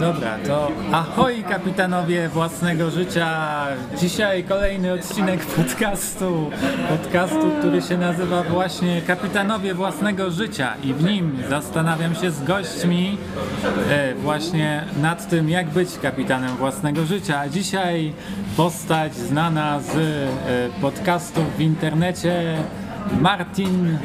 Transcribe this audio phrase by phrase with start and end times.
[0.00, 3.66] dobra, to ahoj kapitanowie własnego życia.
[4.00, 6.50] Dzisiaj kolejny odcinek podcastu.
[6.88, 13.18] Podcastu, który się nazywa właśnie Kapitanowie własnego życia i w nim zastanawiam się z gośćmi
[13.90, 17.40] e, właśnie nad tym, jak być kapitanem własnego życia.
[17.40, 18.12] A dzisiaj
[18.56, 22.56] postać znana z e, podcastów w internecie
[23.20, 23.98] Martin.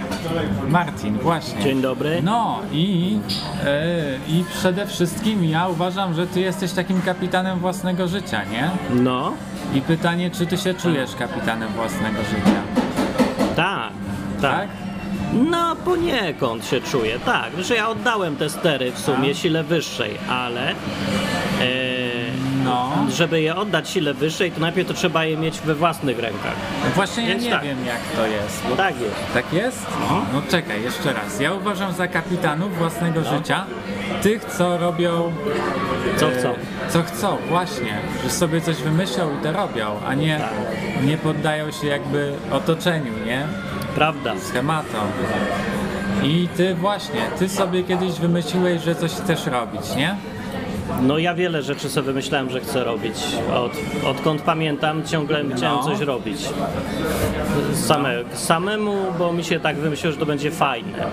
[0.70, 1.64] Martin, właśnie.
[1.64, 2.21] Dzień dobry.
[2.23, 3.20] No i,
[3.66, 8.70] e, i przede wszystkim ja uważam, że ty jesteś takim kapitanem własnego życia, nie?
[9.04, 9.34] No,
[9.73, 12.61] I pytanie, czy ty się czujesz kapitanem własnego życia?
[13.56, 13.89] tak,
[14.42, 14.51] Tak?
[14.51, 14.70] tak.
[15.34, 17.51] No, poniekąd się czuję, tak.
[17.62, 19.37] Że ja oddałem te stery w sumie Tak.
[19.37, 20.75] sile wyższej, ale e,
[22.65, 22.89] No.
[23.10, 26.56] żeby je oddać sile wyższej, to najpierw to trzeba je mieć we własnych rękach.
[26.96, 27.64] Właśnie ja Więc nie tak.
[27.64, 28.64] wiem, jak to jest.
[28.78, 29.15] Tak jest.
[29.33, 29.86] Tak jest?
[30.33, 31.39] No czekaj, jeszcze raz.
[31.39, 33.38] Ja uważam za kapitanów własnego No.
[33.38, 33.66] życia
[34.23, 35.33] tych, co robią...
[36.17, 36.53] Co e, chcą.
[36.89, 37.97] Co chcą, właśnie.
[38.23, 41.03] Że sobie coś wymyślą i to robią, a nie, Tak.
[41.06, 43.47] nie poddają się jakby otoczeniu, nie?
[43.95, 44.34] Prawda.
[44.40, 45.08] schematom.
[46.23, 50.16] I ty właśnie, ty sobie kiedyś wymyśliłeś, że coś chcesz robić, nie?
[51.02, 53.14] No ja wiele rzeczy sobie myślałem, że chcę robić.
[53.53, 53.72] Od,
[54.05, 55.83] odkąd pamiętam, ciągle chciałem No.
[55.83, 56.38] coś robić.
[57.73, 61.06] Same, samemu, bo mi się tak wymyśliło, że to będzie fajne.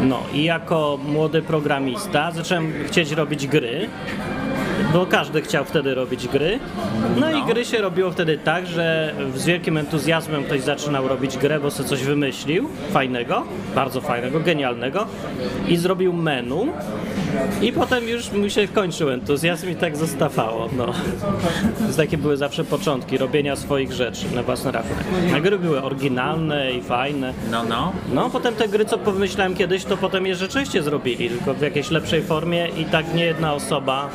[0.00, 3.88] No i jako młody programista zacząłem chcieć robić gry.
[4.92, 6.58] Bo każdy chciał wtedy robić gry.
[7.20, 7.46] No, i No.
[7.46, 11.88] gry się robiło wtedy tak, że z wielkim entuzjazmem ktoś zaczynał robić grę, bo sobie
[11.88, 13.42] coś wymyślił fajnego,
[13.74, 15.06] bardzo fajnego, genialnego
[15.68, 16.66] i zrobił menu.
[17.62, 20.68] I potem już mi się kończył entuzjazm i tak zostawało.
[20.76, 20.92] No.
[21.80, 25.04] Więc takie były zawsze początki robienia swoich rzeczy na własny rachunek.
[25.36, 27.32] A gry były oryginalne i fajne.
[27.50, 27.92] No, no.
[28.14, 31.90] No, potem te gry, co pomyślałem kiedyś, to potem je rzeczywiście zrobili, tylko w jakiejś
[31.90, 34.08] lepszej formie i tak nie jedna osoba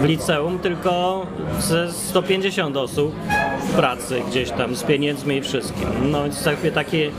[0.00, 1.26] w liceum, tylko
[1.58, 3.14] ze 150 osób
[3.60, 5.88] w pracy gdzieś tam, z pieniędzmi i wszystkim.
[6.10, 7.10] No, więc takie, takie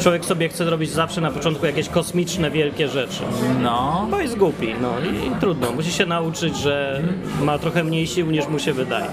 [0.00, 3.22] człowiek sobie chce zrobić zawsze na początku jakieś kosmiczne, wielkie rzeczy.
[3.62, 5.72] No, Bo jest głupi, no i, i trudno.
[5.72, 7.02] Musi się nauczyć, że
[7.42, 9.06] ma trochę mniej sił niż mu się wydaje.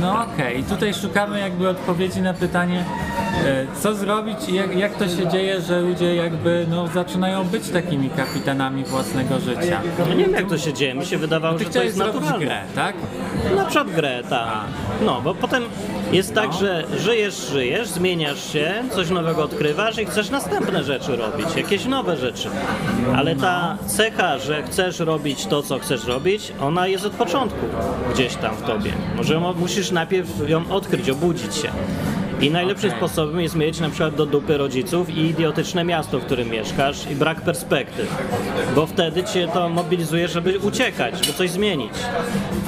[0.00, 0.60] no okej.
[0.60, 2.84] I tutaj szukamy jakby odpowiedzi na pytanie,
[3.82, 8.10] co zrobić i jak, jak to się dzieje, że ludzie jakby no, zaczynają być takimi
[8.10, 9.80] kapitanami własnego życia.
[10.08, 10.94] No nie wiem, jak to się dzieje.
[10.94, 12.46] Mi się wydawało, Ty że to chciałeś jest zrobić naturalne.
[12.46, 12.94] grę, tak?
[13.56, 14.64] Na przykład grę, tak.
[15.06, 15.62] No, bo potem
[16.12, 16.58] jest tak, No.
[16.58, 22.16] że żyjesz, żyjesz, zmieniasz się, coś nowego odkrywasz i chcesz następne rzeczy robić, jakieś nowe
[22.16, 22.48] rzeczy.
[23.16, 27.66] Ale ta cecha, że chcesz robić to, co chcesz robić, ona jest od początku
[28.14, 28.92] gdzieś tam w tobie.
[29.16, 31.68] Może musisz najpierw ją odkryć, obudzić się.
[32.42, 32.98] I najlepszym Okej.
[33.00, 37.14] sposobem jest mieć na przykład do dupy rodziców i idiotyczne miasto, w którym mieszkasz i
[37.14, 38.22] brak perspektyw.
[38.74, 41.92] Bo wtedy cię to mobilizuje, żeby uciekać, żeby coś zmienić.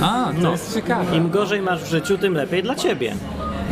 [0.03, 0.51] A, to No.
[0.51, 1.17] jest ciekawe.
[1.17, 3.15] Im gorzej masz w życiu, tym lepiej dla ciebie.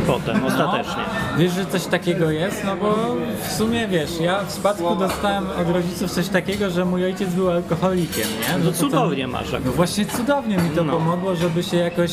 [0.07, 1.03] Potem, ostatecznie.
[1.31, 2.63] No, wiesz, że coś takiego jest?
[2.65, 3.15] No bo
[3.47, 7.51] w sumie wiesz, ja w spadku dostałem od rodziców coś takiego, że mój ojciec był
[7.51, 8.57] alkoholikiem, nie?
[8.57, 9.51] No tam- cudownie masz.
[9.65, 10.93] No właśnie cudownie mi to No.
[10.93, 12.11] pomogło, żeby się jakoś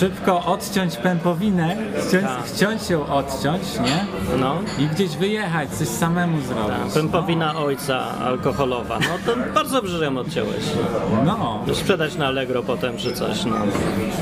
[0.00, 1.76] szybko odciąć pępowinę,
[2.08, 2.44] chciąć, Tak.
[2.44, 4.04] chciąć ją odciąć, nie?
[4.38, 4.54] No.
[4.78, 6.94] I gdzieś wyjechać, coś samemu zrobić.
[6.94, 8.98] Pępowina ojca alkoholowa.
[8.98, 10.64] No to bardzo dobrze, że ją odciąłeś.
[11.26, 13.44] No, Sprzedać na Allegro potem czy coś.
[13.44, 13.56] No.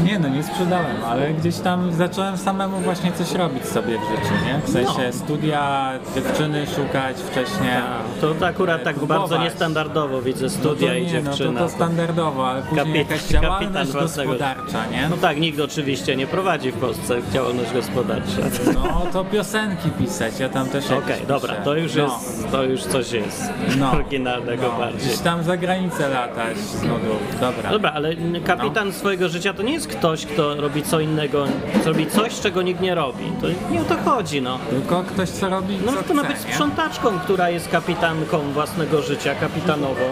[0.04, 4.34] nie no, nie sprzedałem, ale gdzieś tam zacząłem samemu właśnie coś robić sobie w życiu,
[4.46, 4.60] nie?
[4.64, 5.12] W sensie No.
[5.12, 7.70] studia, dziewczyny szukać wcześniej.
[7.70, 9.20] A, To akurat tak Próbować.
[9.30, 11.52] bardzo niestandardowo widzę No studia to i nie, dziewczyna.
[11.52, 15.08] no to, to standardowo, ale później Kapit- jakaś działalność gospodarcza, nie?
[15.10, 18.42] No tak, nikt oczywiście nie prowadzi w Polsce działalność gospodarcza.
[18.74, 21.64] No to piosenki pisać, ja tam też Okej, jakieś dobra, piszę.
[21.64, 22.02] to już no.
[22.04, 23.42] jest, to już coś jest
[23.78, 23.92] No.
[23.92, 25.00] oryginalnego no, bardziej.
[25.08, 27.70] Gdzieś tam za granicę latać z nudów, dobra.
[27.70, 28.10] Dobra, ale
[28.44, 28.92] kapitan No.
[28.94, 31.46] swojego życia to nie jest ktoś, kto robi co innego,
[31.84, 33.24] co robi coś, czego nikt nie robi.
[33.40, 34.58] To nie o to chodzi, no.
[34.70, 36.52] Tylko ktoś co robi, No co to ma chce, być nie?
[36.52, 40.04] sprzątaczką, która jest kapitanką własnego życia, kapitanową,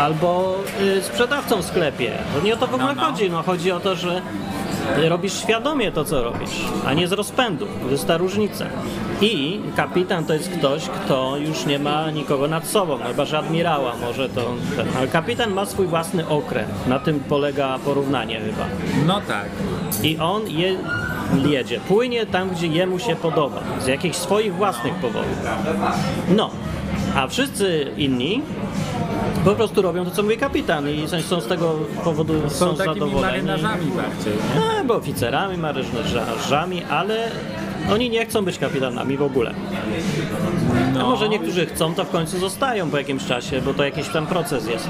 [0.00, 0.56] albo
[0.98, 2.12] y, sprzedawcą w sklepie.
[2.34, 3.10] To nie o to w ogóle No, no.
[3.10, 4.22] chodzi, no chodzi o to, że
[5.08, 7.66] robisz świadomie to, co robisz, a nie z rozpędu.
[7.84, 8.66] To jest ta różnica.
[9.20, 13.92] I kapitan to jest ktoś, kto już nie ma nikogo nad sobą, chyba że admirała
[14.00, 14.40] może to.
[14.76, 14.86] Ten.
[14.98, 16.86] Ale kapitan ma swój własny okręt.
[16.86, 18.66] Na tym polega porównanie chyba.
[19.06, 19.48] No tak.
[20.02, 20.76] I on je,
[21.46, 25.38] jedzie, płynie tam, gdzie jemu się podoba, z jakichś swoich własnych powodów.
[26.28, 26.50] No,
[27.16, 28.42] a wszyscy inni
[29.44, 31.72] po prostu robią to, co mówi kapitan i są z tego
[32.04, 33.20] powodu Są, są, takimi zadowoleni.
[33.42, 34.60] marynarzami bardziej, nie?
[34.78, 37.30] No, bo oficerami, marynarzami, ale
[37.92, 39.54] oni nie chcą być kapitanami w ogóle.
[40.94, 41.10] A No.
[41.10, 44.66] może niektórzy chcą, to w końcu zostają po jakimś czasie, bo to jakiś tam proces
[44.68, 44.88] jest.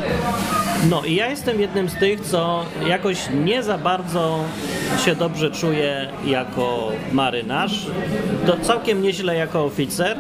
[0.91, 4.39] No i ja jestem jednym z tych, co jakoś nie za bardzo
[4.99, 7.87] się dobrze czuje jako marynarz,
[8.47, 10.17] to całkiem nieźle jako oficer,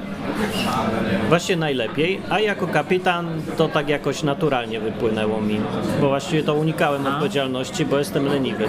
[1.28, 5.60] właśnie najlepiej, a jako kapitan to tak jakoś naturalnie wypłynęło mi,
[6.00, 8.68] bo właściwie to unikałem odpowiedzialności, bo jestem leniwy,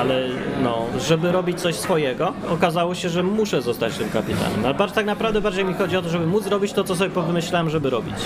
[0.00, 0.28] ale
[0.62, 5.40] no, żeby robić coś swojego, okazało się, że muszę zostać tym kapitanem, ale tak naprawdę
[5.40, 8.16] bardziej mi chodzi o to, żeby móc robić to, co sobie pomyślałem, żeby robić.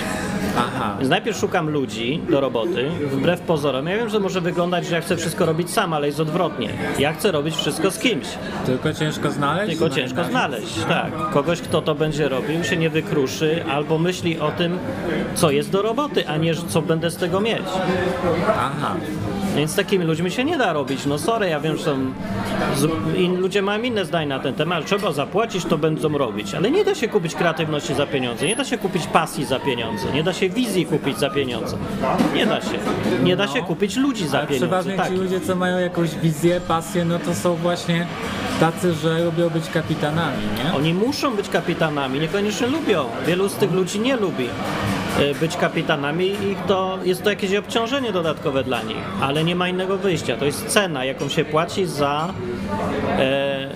[0.58, 0.94] Aha.
[0.98, 3.86] Więc najpierw szukam ludzi do roboty, wbrew pozorom.
[3.86, 6.68] Ja wiem, że może wyglądać, że ja chcę wszystko robić sam, ale jest odwrotnie.
[6.98, 8.26] Ja chcę robić wszystko z kimś.
[8.66, 9.70] Tylko ciężko znaleźć?
[9.70, 11.12] Tylko ciężko znaleźć, tak.
[11.32, 14.78] Kogoś, kto to będzie robił, się nie wykruszy, albo myśli o tym,
[15.34, 17.62] co jest do roboty, a nie, co będę z tego mieć.
[18.48, 18.96] Aha.
[19.60, 21.06] Więc z takimi ludźmi się nie da robić.
[21.06, 21.98] No sorry, ja wiem, że są...
[23.16, 26.54] in, ludzie mają inne zdanie na ten temat, trzeba zapłacić, to będą robić.
[26.54, 30.12] Ale nie da się kupić kreatywności za pieniądze, nie da się kupić pasji za pieniądze,
[30.12, 31.76] nie da się wizji kupić za pieniądze.
[32.34, 32.78] Nie da się.
[33.22, 34.66] Nie da się kupić ludzi za pieniądze.
[34.66, 35.08] przeważnie Tak.
[35.08, 38.06] ci ludzie, co mają jakąś wizję, pasję, no to są właśnie
[38.60, 40.74] tacy, że lubią być kapitanami, nie?
[40.74, 43.04] Oni muszą być kapitanami, niekoniecznie lubią.
[43.26, 44.48] Wielu z tych ludzi nie lubi
[45.40, 49.98] być kapitanami i to jest to jakieś obciążenie dodatkowe dla nich, ale nie ma innego
[49.98, 50.36] wyjścia.
[50.36, 52.34] To jest cena, jaką się płaci za
[53.18, 53.70] e,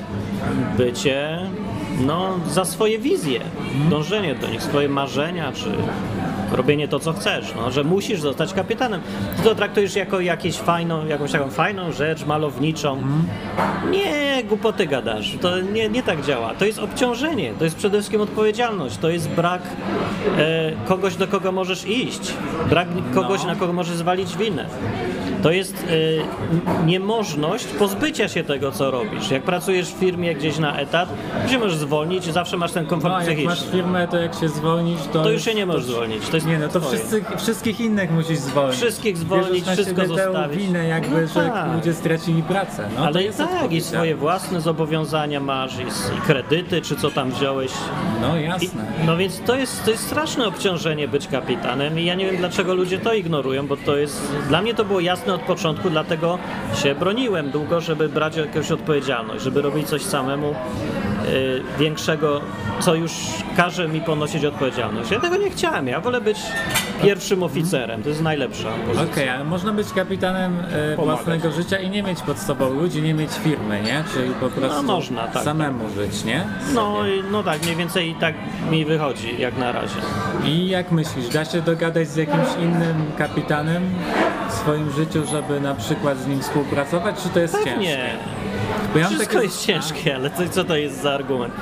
[0.77, 1.39] bycie,
[2.01, 3.41] no, za swoje wizje,
[3.91, 5.71] dążenie do nich, swoje marzenia, czy
[6.55, 9.01] robienie to, co chcesz, no, że musisz zostać kapitanem.
[9.37, 13.03] Ty to traktujesz jako jakieś fajną, jakąś taką fajną rzecz, malowniczą.
[13.91, 15.33] Nie, głupoty gadasz.
[15.41, 16.55] To nie, nie tak działa.
[16.55, 19.63] To jest obciążenie, to jest przede wszystkim odpowiedzialność, to jest brak
[20.39, 22.35] e, kogoś, do kogo możesz iść,
[22.71, 23.47] brak kogoś, No.
[23.47, 24.67] na kogo możesz zwalić winę.
[25.43, 29.31] To jest n- niemożność pozbycia się tego, co robisz.
[29.31, 31.09] Jak pracujesz w firmie gdzieś na etat,
[31.47, 33.51] gdzie możesz zwolnić, zawsze masz ten komfort No, jak psychiczny.
[33.51, 35.23] masz firmę, to jak się zwolnisz, to...
[35.23, 36.29] To już się nie możesz zwolnić.
[36.29, 36.97] To jest Nie no, to twoje.
[36.99, 38.77] wszyscy, wszystkich innych musisz zwolnić.
[38.77, 40.57] Wszystkich zwolnić, Bierzesz wszystko zostawić.
[40.59, 41.75] winę jakby, No że tak.
[41.75, 42.89] ludzie stracili pracę.
[42.99, 43.97] No, Ale i jest tak, i odpowiedzialne.
[43.99, 45.83] swoje własne zobowiązania masz, i,
[46.19, 47.73] i kredyty, czy co tam wziąłeś.
[48.21, 48.85] No I, jasne.
[49.07, 52.75] no więc to jest, to jest straszne obciążenie być kapitanem i ja nie wiem dlaczego
[52.75, 56.39] ludzie to ignorują, bo to jest, dla mnie to było jasne od początku, dlatego
[56.75, 60.55] się broniłem długo, żeby brać jakąś odpowiedzialność, żeby robić coś samemu
[61.79, 62.41] większego,
[62.81, 63.13] co już
[63.57, 65.11] każe mi ponosić odpowiedzialność.
[65.11, 66.39] Ja tego nie chciałem, ja wolę być
[67.03, 69.13] pierwszym oficerem, to jest najlepsza pozycja.
[69.13, 70.59] Okej, ale można być kapitanem
[70.93, 74.05] e, własnego życia i nie mieć pod sobą ludzi, nie mieć firmy, nie?
[74.15, 75.43] Czyli po prostu No, można, tak.
[75.45, 76.45] samemu żyć, nie?
[76.75, 76.97] No,
[77.31, 78.35] no tak, mniej więcej tak
[78.71, 79.97] mi wychodzi, jak na razie.
[80.45, 83.83] I jak myślisz, da się dogadać z jakimś innym kapitanem
[84.49, 87.99] w swoim życiu, żeby na przykład z nim współpracować, czy to jest ciężkie?
[88.93, 91.55] Bo ja wszystko takie- jest ciężkie, ale co, co to jest za argument?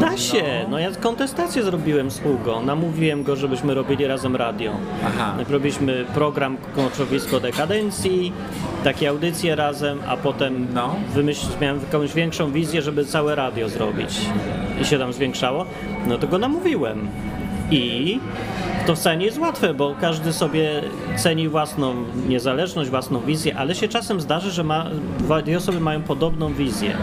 [0.00, 4.72] Da się, no ja kontestację zrobiłem z Hugo, namówiłem go, żebyśmy robili razem radio.
[5.06, 5.34] Aha.
[5.50, 8.32] Robiliśmy program Koczowisko Dekadencji,
[8.84, 10.94] takie audycje razem, a potem No.
[11.14, 14.20] wymyśl, miałem jakąś większą wizję, żeby całe radio zrobić
[14.82, 15.64] i się tam zwiększało,
[16.06, 17.08] no to go namówiłem.
[17.70, 18.20] I
[18.86, 20.70] to wcale nie jest łatwe, bo każdy sobie
[21.16, 21.94] ceni własną
[22.28, 24.86] niezależność, własną wizję, ale się czasem zdarzy, że ma,
[25.44, 26.96] dwie osoby mają podobną wizję.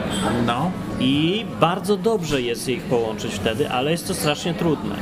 [0.48, 4.96] No, I bardzo dobrze jest ich połączyć wtedy, ale jest to strasznie trudne.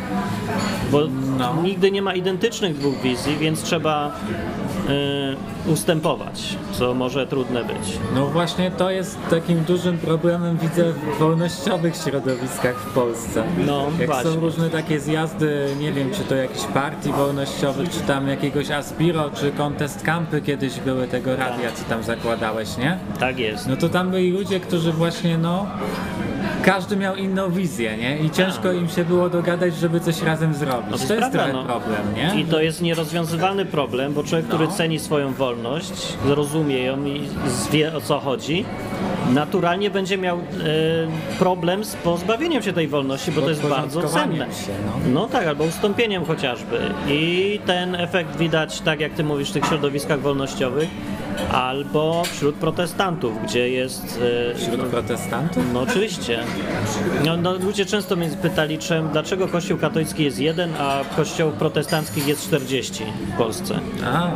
[0.92, 1.00] Bo
[1.38, 1.62] No.
[1.64, 4.12] nigdy nie ma identycznych dwóch wizji, więc trzeba
[5.68, 7.98] ustępować, co może trudne być.
[8.16, 13.44] no właśnie to jest takim dużym problemem, widzę, w wolnościowych środowiskach w Polsce.
[13.66, 14.32] No, Jak właśnie.
[14.32, 19.30] są różne takie zjazdy, nie wiem, czy to jakichś partii wolnościowych, czy tam jakiegoś Aspiro,
[19.36, 22.98] czy Contest Campy kiedyś były tego radia, co tam zakładałeś, nie?
[23.20, 23.68] Tak jest.
[23.68, 25.66] No to tam byli ludzie, którzy właśnie, no,
[26.64, 28.18] każdy miał inną wizję, nie?
[28.18, 30.92] I ciężko im się było dogadać, żeby coś razem zrobić.
[30.92, 31.64] No to to jest prawda, trochę no.
[31.64, 32.42] problem, nie?
[32.42, 34.72] I to jest nierozwiązywalny problem, bo człowiek, który No.
[34.72, 37.22] ceni swoją wolność, zrozumie ją i
[37.72, 38.66] wie o co chodzi,
[39.34, 40.42] naturalnie będzie miał e,
[41.40, 44.46] problem z pozbawieniem się tej wolności, bo to jest bardzo cenne.
[44.46, 45.10] się, no.
[45.22, 46.80] No tak, albo ustąpieniem chociażby.
[47.08, 50.90] I ten efekt widać, tak jak ty mówisz, w tych środowiskach wolnościowych,
[51.52, 54.22] albo wśród protestantów, gdzie jest...
[54.52, 55.64] e, Wśród protestantów?
[55.74, 56.40] no oczywiście.
[57.26, 62.28] No, no, ludzie często mnie pytali, czym, dlaczego kościół katolicki jest jeden, a kościoł protestanckich
[62.28, 63.80] jest 40 w Polsce.
[64.06, 64.32] A,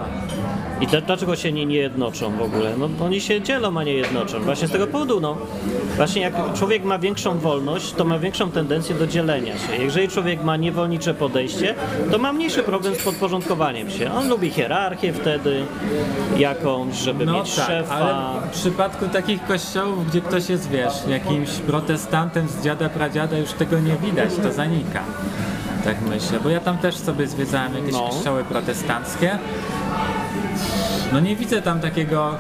[0.81, 2.77] I te, dlaczego się nie, nie jednoczą w ogóle?
[2.77, 4.39] No oni się dzielą, a nie jednoczą.
[4.39, 5.37] Właśnie z tego powodu, no.
[5.95, 9.75] Właśnie jak człowiek ma większą wolność, to ma większą tendencję do dzielenia się.
[9.83, 11.75] Jeżeli człowiek ma niewolnicze podejście,
[12.11, 14.11] to ma mniejszy problem z podporządkowaniem się.
[14.11, 15.63] On lubi hierarchię wtedy
[16.37, 17.95] jakąś, żeby no mieć tak, szefa.
[17.95, 23.51] ale w przypadku takich kościołów, gdzie ktoś jest, wiesz, jakimś protestantem z dziada pradziada, już
[23.51, 25.01] tego nie widać, to zanika.
[25.83, 28.09] Tak myślę, bo ja tam też sobie zwiedzałem jakieś No.
[28.09, 29.39] kościoły protestanckie.
[31.13, 32.35] No nie widzę tam takiego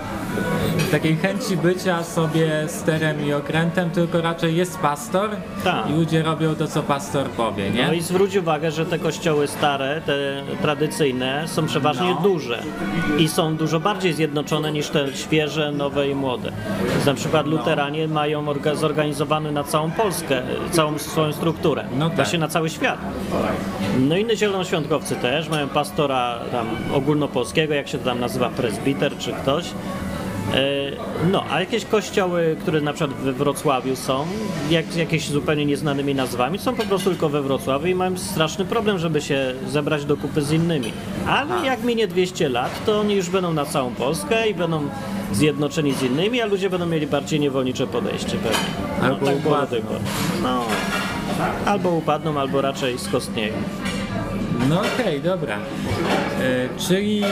[0.91, 5.29] takiej chęci bycia sobie sterem i okrętem, tylko raczej jest pastor
[5.63, 5.89] Tak.
[5.89, 7.87] i ludzie robią to, co pastor powie, nie?
[7.87, 10.17] No i zwróć uwagę, że te kościoły stare, te
[10.61, 12.21] tradycyjne, są przeważnie No.
[12.21, 12.59] duże
[13.17, 16.51] i są dużo bardziej zjednoczone niż te świeże, nowe i młode.
[17.05, 17.51] Na przykład No.
[17.51, 20.41] luteranie mają orga- zorganizowany na całą Polskę,
[20.71, 22.15] całą swoją strukturę, No tak.
[22.15, 22.97] właśnie na cały świat.
[23.99, 29.33] No inne zielonoświątkowcy też mają pastora tam ogólnopolskiego, jak się to tam nazywa, prezbiter czy
[29.33, 29.65] ktoś.
[30.53, 30.87] E,
[31.31, 34.25] No, a jakieś kościoły, które na przykład we Wrocławiu są,
[34.69, 38.99] jak, jakieś zupełnie nieznanymi nazwami, są po prostu tylko we Wrocławiu i mają straszny problem,
[38.99, 40.91] żeby się zebrać do kupy z innymi.
[41.27, 44.81] Ale jak minie 200 lat, to oni już będą na całą Polskę i będą
[45.33, 48.57] zjednoczeni z innymi, a ludzie będą mieli bardziej niewolnicze podejście pewnie.
[49.01, 49.79] No, Albo tak upadną.
[50.43, 50.63] No,
[51.65, 53.53] albo upadną, albo raczej skostnieją.
[54.69, 55.55] No okej, dobra.
[55.55, 55.59] E,
[56.77, 57.23] czyli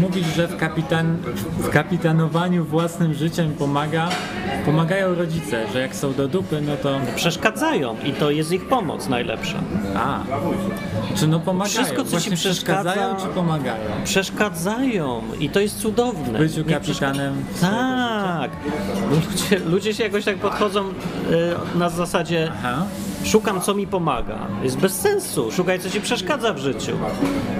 [0.00, 1.16] mówisz, że w, kapitan,
[1.58, 4.08] w kapitanowaniu własnym życiem pomaga,
[4.64, 7.00] pomagają rodzice, że jak są do dupy, no to...
[7.16, 9.58] Przeszkadzają i to jest ich pomoc najlepsza.
[9.96, 10.18] A,
[11.16, 11.74] czy no pomagają?
[11.74, 13.76] Wszystko, co ci Właśnie przeszkadza- przeszkadzają, czy pomagają?
[14.04, 16.38] przeszkadzają i to jest cudowne.
[16.38, 18.50] W byciu kapitanem Tak.
[19.10, 22.84] Ludzie, ludzie się jakoś tak podchodzą y, na zasadzie Aha.
[23.24, 24.38] Szukam co mi pomaga.
[24.62, 25.52] Jest bez sensu.
[25.52, 26.92] Szukaj co ci przeszkadza w życiu.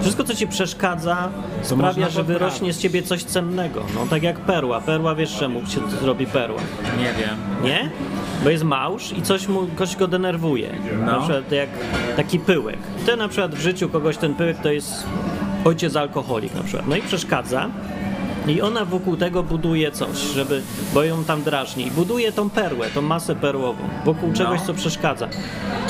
[0.01, 1.29] Wszystko co ci przeszkadza
[1.63, 3.83] sprawia, że wyrośnie z ciebie coś cennego.
[3.95, 4.81] No tak jak perła.
[4.81, 6.61] Perła wiesz czemu się robi perła.
[6.99, 7.37] Nie wiem.
[7.63, 7.91] Nie?
[8.45, 10.75] Bo jest małż i coś, mu, coś go denerwuje.
[11.01, 11.07] No.
[11.07, 11.69] Na przykład jak
[12.17, 12.79] taki pyłek.
[13.07, 15.07] Ty na przykład w życiu kogoś ten pyłek to jest
[15.65, 16.89] ojciec alkoholik na przykład.
[16.89, 17.69] No i przeszkadza.
[18.49, 20.63] I ona wokół tego buduje coś, żeby,
[20.95, 21.87] bo ją tam drażni.
[21.87, 25.29] I buduje tą perłę, tą masę perłową, wokół czegoś, co przeszkadza.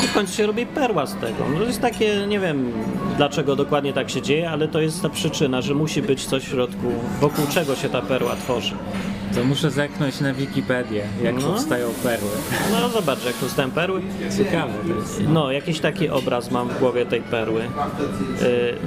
[0.05, 1.45] I w końcu się robi perła z tego.
[1.53, 2.73] No to jest takie, nie wiem
[3.17, 6.49] dlaczego dokładnie tak się dzieje, ale to jest ta przyczyna, że musi być coś w
[6.49, 6.87] środku,
[7.21, 8.75] wokół czego się ta perła tworzy.
[9.39, 11.41] To muszę zerknąć na Wikipedię, jak No.
[11.41, 12.29] powstają perły.
[12.73, 14.03] No zobacz, jak powstają perły.
[14.39, 15.21] Ciekawe to jest.
[15.29, 17.61] No, jakiś taki obraz mam w głowie tej perły.
[17.61, 17.69] Yy,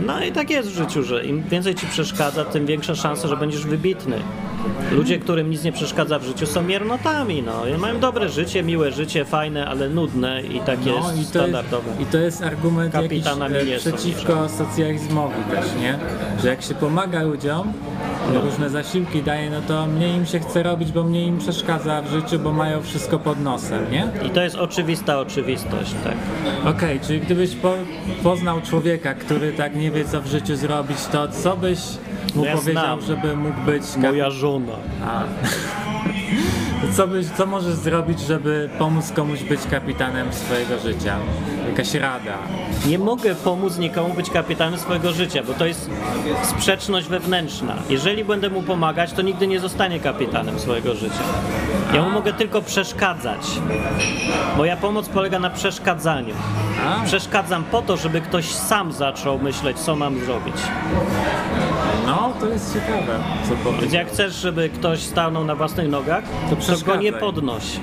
[0.05, 3.37] No i tak jest w życiu, że im więcej ci przeszkadza, tym większa szansa, że
[3.37, 4.19] będziesz wybitny.
[4.91, 7.43] Ludzie, którym nic nie przeszkadza w życiu, są miernotami.
[7.43, 7.67] No.
[7.67, 11.29] I mają dobre życie, miłe życie, fajne, ale nudne i takie No i to, jest,
[11.29, 11.91] standardowe.
[11.99, 15.99] I to jest argument jakiś Kapitanami e, nie są przeciwko socjalizmowi też, nie?
[16.41, 17.73] Że jak się pomaga ludziom,
[18.43, 22.07] różne zasiłki daje, no to mniej im się chce robić, bo mniej im przeszkadza w
[22.07, 24.07] życiu, bo mają wszystko pod nosem, nie?
[24.27, 26.15] I to jest oczywista oczywistość, tak.
[26.75, 27.73] Okej, czyli gdybyś po,
[28.23, 31.79] poznał człowieka, który tak nie wie co w życiu zrobić, to co byś
[32.35, 33.01] mu No ja powiedział, znam.
[33.01, 33.83] żeby mógł być...
[33.97, 34.73] Moja żona.
[35.05, 35.23] A.
[36.89, 41.17] Co, byś, co możesz zrobić, żeby pomóc komuś być kapitanem swojego życia?
[41.69, 42.37] Jakaś rada?
[42.87, 45.89] Nie mogę pomóc nikomu być kapitanem swojego życia, bo to jest
[46.43, 47.75] sprzeczność wewnętrzna.
[47.89, 51.23] Jeżeli będę mu pomagać, to nigdy nie zostanie kapitanem swojego życia.
[51.93, 53.41] Ja mu mogę tylko przeszkadzać.
[54.57, 56.33] Moja pomoc polega na przeszkadzaniu.
[56.85, 57.05] A.
[57.05, 60.55] Przeszkadzam po to, żeby ktoś sam zaczął myśleć, co mam zrobić.
[62.05, 63.19] No, to jest ciekawe,
[63.63, 67.03] co Więc jak chcesz, żeby ktoś stanął na własnych nogach, to, go przeszkadzaj.
[67.03, 67.79] nie podnoś.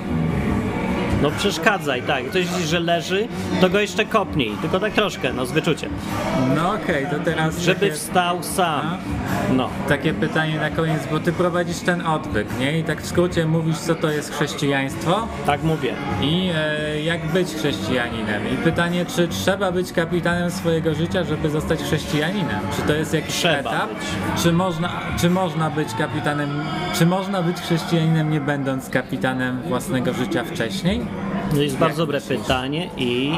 [1.21, 2.23] No przeszkadzaj, tak.
[2.25, 3.27] Ktoś widzi, że leży,
[3.61, 4.51] to go jeszcze kopnij.
[4.61, 5.89] Tylko tak troszkę, no z wyczuciem.
[6.55, 8.97] No okej, to teraz Żeby takie, wstał sam.
[9.55, 9.69] No.
[9.87, 12.79] takie pytanie na koniec, bo ty prowadzisz ten odwyk, nie?
[12.79, 15.93] I tak w skrócie mówisz, co to jest chrześcijaństwo Tak mówię.
[16.21, 18.53] i e, jak być chrześcijaninem.
[18.53, 22.59] I pytanie, czy trzeba być kapitanem swojego życia, żeby zostać chrześcijaninem?
[22.75, 23.89] Czy to jest jakiś Trzeba etap?
[23.89, 24.43] być.
[24.43, 24.89] Czy można,
[25.21, 26.49] czy można być kapitanem,
[26.95, 31.01] czy można być chrześcijaninem nie będąc kapitanem własnego życia wcześniej?
[31.51, 33.31] To jest bardzo dobre pytanie i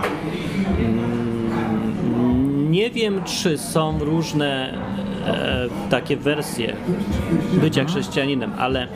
[0.80, 4.74] mm, nie wiem, czy są różne
[5.27, 6.75] e, takie wersje
[7.53, 8.88] bycia chrześcijaninem, ale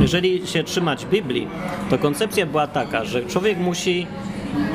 [0.00, 1.48] jeżeli się trzymać Biblii,
[1.90, 4.06] to koncepcja była taka, że człowiek musi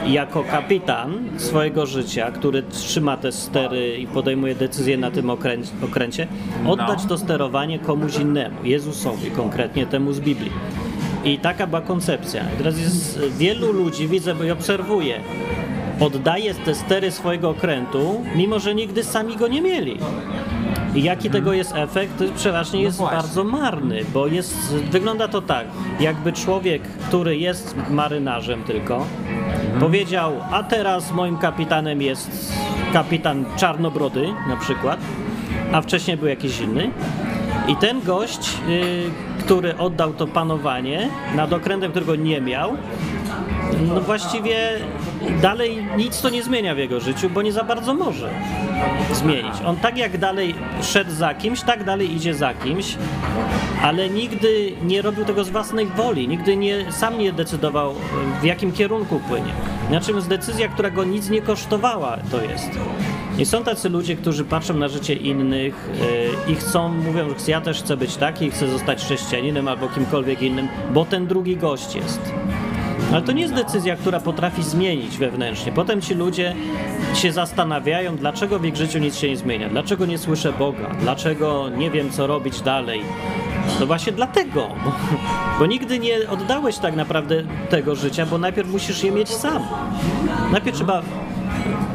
[0.07, 6.27] jako kapitan swojego życia, który trzyma te stery i podejmuje decyzje na tym okrę okręcie,
[6.67, 7.09] oddać No.
[7.09, 10.51] to sterowanie komuś innemu, Jezusowi, konkretnie temu z Biblii.
[11.27, 12.43] I taka była koncepcja.
[12.53, 15.19] I teraz jest wielu ludzi, widzę i obserwuję,
[15.99, 19.97] oddaje te stery swojego okrętu, mimo że nigdy sami go nie mieli.
[20.95, 22.23] I jaki tego jest efekt?
[22.35, 23.17] Przeważnie jest właśnie.
[23.17, 25.67] bardzo marny, bo jest, wygląda to tak,
[25.99, 29.05] jakby człowiek, który jest marynarzem tylko,
[29.79, 32.53] powiedział, a teraz moim kapitanem jest
[32.93, 34.99] kapitan Czarnobrody na przykład,
[35.71, 36.91] a wcześniej był jakiś inny.
[37.67, 42.77] I ten gość, y, który oddał to panowanie nad okrętem, którego nie miał,
[43.87, 44.55] no właściwie
[45.41, 48.29] dalej nic to nie zmienia w jego życiu, bo nie za bardzo może
[49.13, 49.53] zmienić.
[49.65, 52.95] On tak jak dalej szedł za kimś, tak dalej idzie za kimś,
[53.83, 57.93] ale nigdy nie robił tego z własnej woli, nigdy nie, sam nie decydował
[58.41, 59.51] w jakim kierunku płynie.
[59.91, 62.69] Natomiast decyzja, która go nic nie kosztowała, to jest.
[63.37, 65.89] I są tacy ludzie, którzy patrzą na życie innych
[66.47, 70.41] yy, i chcą, mówią, że ja też chcę być taki, chcę zostać chrześcijaninem albo kimkolwiek
[70.41, 72.33] innym, bo ten drugi gość jest.
[73.11, 75.71] Ale to nie jest decyzja, która potrafi zmienić wewnętrznie.
[75.71, 76.55] Potem ci ludzie
[77.13, 81.69] się zastanawiają, dlaczego w ich życiu nic się nie zmienia, dlaczego nie słyszę Boga, dlaczego
[81.69, 83.01] nie wiem, co robić dalej.
[83.79, 84.91] No właśnie dlatego, bo,
[85.59, 89.63] bo nigdy nie oddałeś tak naprawdę tego życia, bo najpierw musisz je mieć sam.
[90.51, 91.01] Najpierw trzeba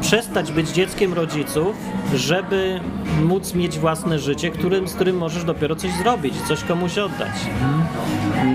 [0.03, 1.75] przestać być dzieckiem rodziców,
[2.15, 2.79] żeby
[3.21, 7.31] móc mieć własne życie, którym, z którym możesz dopiero coś zrobić, coś komuś oddać.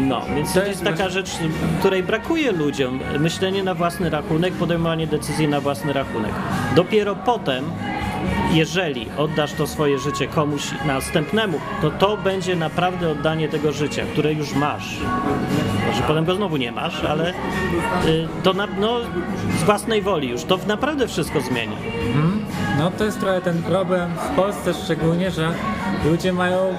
[0.09, 1.31] No, więc to, jest taka rzecz,
[1.79, 3.01] której brakuje ludziom.
[3.19, 6.33] Myślenie na własny rachunek, podejmowanie decyzji na własny rachunek.
[6.77, 7.65] Dopiero potem,
[8.53, 14.33] jeżeli oddasz to swoje życie komuś następnemu, to to będzie naprawdę oddanie tego życia, które
[14.33, 14.97] już masz.
[15.89, 19.01] Może potem go znowu nie masz, ale y, to na, no,
[19.61, 20.45] z własnej woli już.
[20.45, 21.77] To naprawdę wszystko zmienia.
[22.79, 25.53] No to jest trochę ten problem w Polsce szczególnie, że
[26.05, 26.75] ludzie mają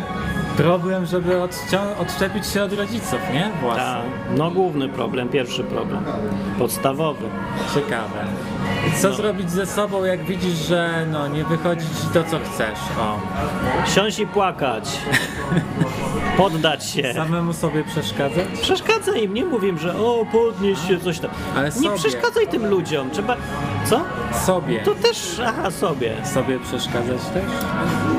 [0.58, 1.42] problem, żeby
[2.00, 3.52] odczepić się od rodziców, nie?
[3.62, 3.86] Własnych.
[3.86, 4.02] Ta,
[4.38, 6.04] no główny problem, pierwszy problem,
[6.58, 7.26] podstawowy.
[7.74, 8.26] Ciekawe.
[9.02, 9.16] Co No.
[9.16, 12.80] zrobić ze sobą, jak widzisz, że no, nie wychodzi ci to, co chcesz?
[13.00, 13.20] O,
[13.96, 14.90] Siąść i płakać,
[16.38, 17.14] poddać się.
[17.14, 18.46] samemu sobie przeszkadzać?
[18.62, 21.32] Przeszkadzaj im, nie mówię, że o, podnieś się, coś tam.
[21.56, 21.96] Ale nie sobie.
[21.98, 23.36] przeszkadzaj tym ludziom, trzeba...
[23.86, 24.02] Co?
[24.46, 24.80] Sobie.
[24.80, 26.14] To też, aha, sobie.
[26.26, 27.44] Sobie przeszkadzać też?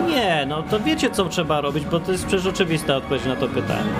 [0.08, 3.48] Nie, no to wiecie, co trzeba robić, bo to jest przecież oczywista odpowiedź na to
[3.48, 3.90] pytanie.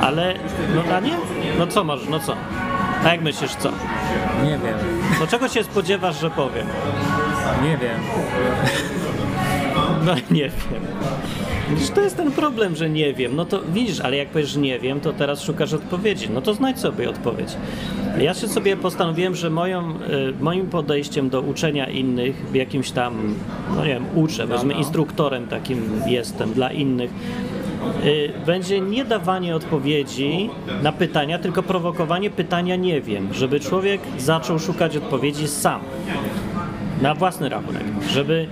[0.00, 0.34] Ale,
[0.74, 1.16] no a nie?
[1.58, 2.36] No co może, no co?
[3.04, 3.70] A jak myślisz, co?
[4.44, 4.78] Nie wiem.
[5.20, 6.66] No czego się spodziewasz, że powiem?
[7.62, 8.00] Nie wiem.
[10.06, 10.82] No nie wiem.
[11.70, 13.36] Widzisz, to jest ten problem, że nie wiem.
[13.36, 16.30] No to widzisz, ale jak powiesz nie wiem, to teraz szukasz odpowiedzi.
[16.30, 17.48] No to znajdź sobie odpowiedź.
[18.18, 19.94] Ja się sobie postanowiłem, że moją, y,
[20.40, 23.34] moim podejściem do uczenia innych, w jakimś tam,
[23.76, 24.78] no nie wiem, uczę, powiedzmy no.
[24.78, 27.10] instruktorem takim jestem dla innych,
[28.46, 30.50] będzie nie dawanie odpowiedzi
[30.82, 35.80] na pytania, tylko prowokowanie pytania nie wiem, żeby człowiek zaczął szukać odpowiedzi sam
[37.02, 38.46] na własny rachunek, żeby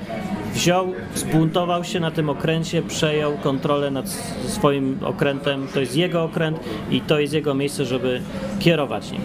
[0.54, 4.08] wziął, zbuntował się na tym okręcie, przejął kontrolę nad
[4.46, 8.20] swoim okrętem, to jest jego okręt i to jest jego miejsce, żeby
[8.60, 9.20] kierować nim.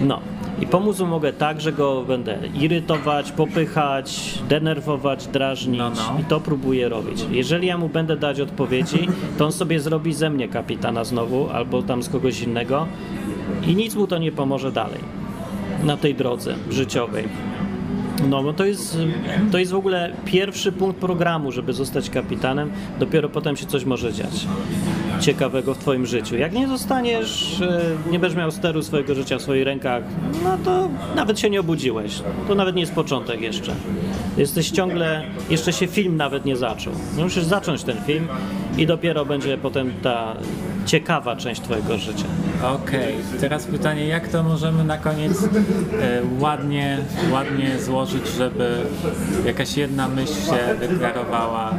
[0.00, 0.33] No.
[0.60, 6.20] I pomóc mu mogę tak, że go będę irytować, popychać, denerwować, drażnić No, no.
[6.20, 7.24] i to próbuję robić.
[7.30, 11.82] Jeżeli ja mu będę dać odpowiedzi, to on sobie zrobi ze mnie kapitana znowu albo
[11.82, 12.86] tam z kogoś innego
[13.66, 15.00] i nic mu to nie pomoże dalej
[15.84, 17.24] na tej drodze życiowej.
[18.28, 18.98] No, bo to jest,
[19.52, 22.70] to jest w ogóle pierwszy punkt programu, żeby zostać kapitanem.
[22.98, 24.46] Dopiero potem się coś może dziać
[25.24, 26.36] ciekawego w Twoim życiu.
[26.36, 30.02] Jak nie zostaniesz, e, nie będziesz miał steru swojego życia w swoich rękach,
[30.44, 32.22] no to nawet się nie obudziłeś.
[32.48, 33.74] To nawet nie jest początek jeszcze.
[34.36, 36.92] Jesteś ciągle, jeszcze się film nawet nie zaczął.
[37.16, 38.28] Musisz zacząć ten film
[38.78, 40.36] i dopiero będzie potem ta
[40.86, 42.24] ciekawa część Twojego życia.
[42.62, 45.48] Okej, teraz pytanie, jak to możemy na koniec e,
[46.40, 46.98] ładnie,
[47.32, 48.76] ładnie złożyć, żeby
[49.46, 51.74] jakaś jedna myśl się wyklarowała.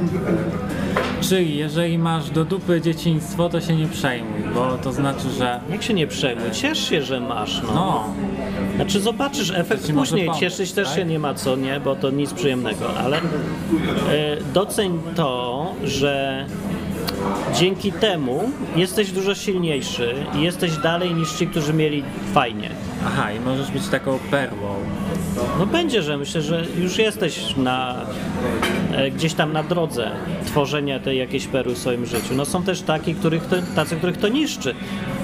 [1.22, 5.84] Czyli jeżeli masz do dupy dzieciństwo, to się nie przejmuj, bo to znaczy, że Jak
[5.84, 7.62] się nie przejmuj, ciesz się, że masz.
[7.64, 7.74] No.
[7.74, 8.04] no,
[8.76, 10.98] Znaczy zobaczysz efekt później, pomóc, cieszyć też tak?
[10.98, 13.22] się nie ma co, nie, bo to nic przyjemnego, ale e,
[14.54, 16.46] doceń to, że
[17.56, 22.70] dzięki temu jesteś dużo silniejszy i jesteś dalej niż ci, którzy mieli fajnie.
[23.08, 24.76] aha, i możesz być taką perłą.
[25.60, 28.06] No będzie, że myślę, że już jesteś na,
[28.92, 30.12] e, gdzieś tam na drodze
[30.46, 32.34] tworzenia tej jakiejś perły w swoim życiu.
[32.36, 34.76] No są też taki, których to, tacy, których to niszczy,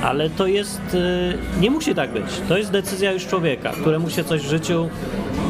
[0.04, 2.24] ale to jest, e, nie musi tak być.
[2.48, 4.90] To jest decyzja już człowieka, któremu się coś w życiu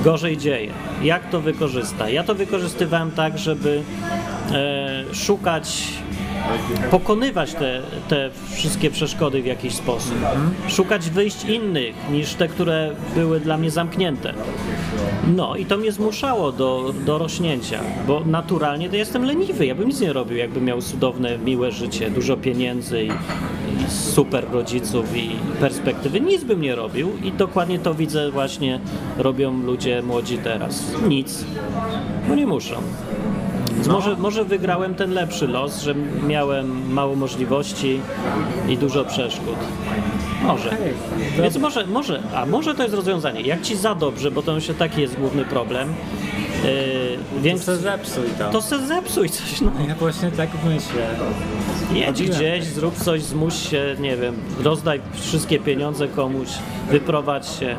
[0.04, 0.72] gorzej dzieje.
[1.04, 2.10] Jak to wykorzysta?
[2.10, 3.82] Ja to wykorzystywałem tak, żeby
[4.52, 5.84] e, szukać
[6.92, 10.16] pokonywać te, te wszystkie przeszkody w jakiś sposób.
[10.68, 14.34] Szukać wyjść innych niż te, które były dla mnie zamknięte.
[15.36, 19.66] No i to mnie zmuszało do, do rośnięcia, bo naturalnie to jestem leniwy.
[19.66, 24.46] Ja bym nic nie robił, jakbym miał cudowne, miłe życie, dużo pieniędzy i, i super
[24.52, 26.22] rodziców i perspektywy.
[26.22, 28.80] Nic bym nie robił i dokładnie to widzę właśnie
[29.18, 30.86] robią ludzie młodzi teraz.
[31.08, 31.46] Nic,
[32.30, 32.76] bo nie muszą.
[33.82, 35.96] Więc może, może wygrałem ten lepszy los, że
[36.28, 38.00] miałem mało możliwości
[38.70, 39.56] i dużo przeszkód.
[40.44, 40.78] Może.
[41.38, 43.42] Więc może, może, a może to jest rozwiązanie.
[43.42, 45.94] Jak ci za dobrze, bo to się taki jest główny problem.
[46.64, 48.50] Yy, więc To zepsuj to.
[48.52, 49.72] to se zepsuj coś, no.
[49.88, 51.08] Ja właśnie tak myślę.
[51.94, 56.48] Jedź gdzieś, zrób coś, zmuś się, nie wiem, rozdaj wszystkie pieniądze komuś,
[56.92, 57.76] wyprowadź się.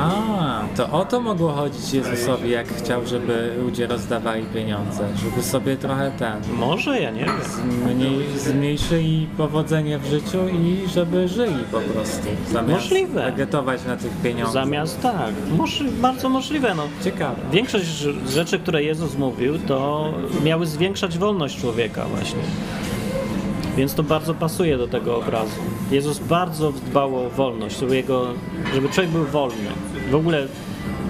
[0.00, 5.76] A, to o to mogło chodzić Jezusowi, jak chciał, żeby ludzie rozdawali pieniądze, żeby sobie
[5.76, 7.96] trochę ten Może, ja nie wiem.
[7.96, 13.24] mniej, zmniejszyli powodzenie w życiu i żeby żyli po prostu, zamiast Możliwe.
[13.24, 14.64] wegetować na tych pieniądzach.
[14.64, 16.82] Zamiast tak, moż, bardzo możliwe, no.
[17.04, 17.36] Ciekawe.
[17.54, 20.12] Większość rz- rzeczy, które Jezus mówił, to
[20.44, 22.40] miały zwiększać wolność człowieka właśnie.
[23.76, 25.60] Więc to bardzo pasuje do tego obrazu.
[25.90, 28.26] Jezus bardzo dbał o wolność, żeby, jego,
[28.74, 29.70] żeby człowiek był wolny.
[30.10, 30.46] W ogóle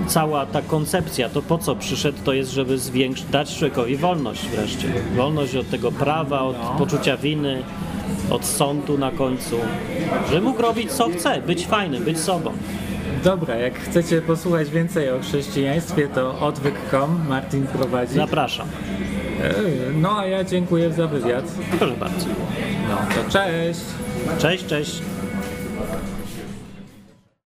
[0.06, 4.88] cała ta koncepcja, to po co przyszedł, to jest, żeby zwiększyć, dać człowiekowi wolność wreszcie.
[5.16, 7.62] Wolność od tego prawa, od poczucia winy,
[8.30, 9.56] od sądu na końcu.
[10.30, 12.52] Żeby mógł robić co chce, być fajny, być sobą.
[13.24, 18.14] Dobra, jak chcecie posłuchać więcej o chrześcijaństwie, to odwyk.com Martin prowadzi.
[18.14, 18.68] Zapraszam.
[19.42, 19.52] E,
[19.94, 21.44] No a ja dziękuję za wywiad.
[21.78, 22.26] Proszę bardzo.
[22.88, 23.80] No to cześć!
[24.38, 25.02] Cześć, cześć.